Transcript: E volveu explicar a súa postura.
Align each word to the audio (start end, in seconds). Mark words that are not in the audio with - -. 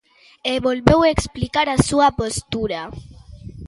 E 0.51 0.53
volveu 0.67 0.99
explicar 1.03 1.67
a 1.71 1.81
súa 1.87 2.07
postura. 2.19 2.81